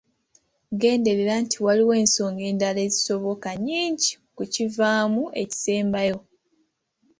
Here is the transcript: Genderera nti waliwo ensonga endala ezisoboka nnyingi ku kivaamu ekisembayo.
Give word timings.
Genderera 0.79 1.33
nti 1.43 1.57
waliwo 1.65 1.93
ensonga 2.03 2.43
endala 2.51 2.79
ezisoboka 2.87 3.49
nnyingi 3.55 4.11
ku 4.35 4.43
kivaamu 4.53 5.23
ekisembayo. 5.41 6.19